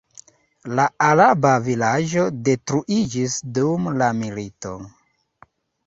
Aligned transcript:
La 0.79 0.85
araba 1.07 1.51
vilaĝo 1.67 2.25
detruiĝis 2.51 3.39
dum 3.61 3.89
la 4.03 4.13
milito. 4.25 4.77